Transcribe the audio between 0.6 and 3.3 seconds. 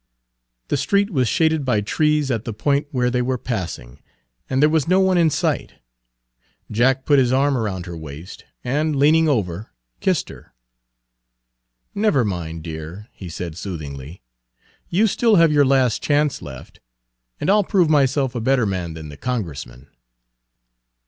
The street was shaded by trees at the point where they